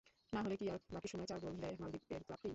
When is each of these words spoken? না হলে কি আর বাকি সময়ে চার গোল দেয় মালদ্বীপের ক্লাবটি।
না 0.33 0.39
হলে 0.41 0.55
কি 0.57 0.65
আর 0.69 0.79
বাকি 0.95 1.07
সময়ে 1.07 1.29
চার 1.31 1.39
গোল 1.43 1.55
দেয় 1.63 1.75
মালদ্বীপের 1.79 2.21
ক্লাবটি। 2.27 2.49